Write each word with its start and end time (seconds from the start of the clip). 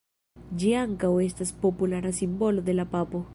Ĝi 0.61 0.71
ankaŭ 0.83 1.11
estas 1.27 1.53
populara 1.67 2.15
simbolo 2.21 2.65
de 2.71 2.77
la 2.81 2.89
papo. 2.97 3.23